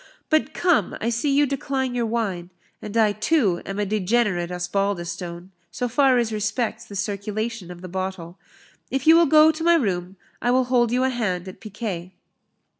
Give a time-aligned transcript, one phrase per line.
[0.31, 2.49] But, come, I see you decline your wine
[2.81, 7.87] and I too am a degenerate Osbaldistone, so far as respects the circulation of the
[7.87, 8.39] bottle.
[8.89, 12.15] If you will go to my room, I will hold you a hand at piquet."